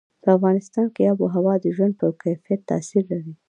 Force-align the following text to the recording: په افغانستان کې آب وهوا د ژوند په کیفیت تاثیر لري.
په 0.23 0.29
افغانستان 0.37 0.85
کې 0.95 1.01
آب 1.11 1.17
وهوا 1.21 1.53
د 1.59 1.65
ژوند 1.75 1.93
په 2.01 2.07
کیفیت 2.23 2.61
تاثیر 2.71 3.03
لري. 3.11 3.33